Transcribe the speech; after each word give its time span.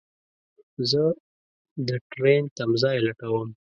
زه 0.89 1.01
دټرين 1.87 2.43
تم 2.57 2.69
ځای 2.81 2.97
لټوم 3.07 3.47